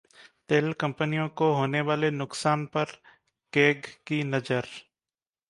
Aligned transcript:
तेल 0.49 0.71
कंपनियों 0.73 1.27
को 1.35 1.51
होने 1.53 1.81
वाले 1.81 2.09
नुकसान 2.11 2.65
पर 2.65 2.95
कैग 3.53 3.85
की 4.07 4.23
नजर 4.23 4.67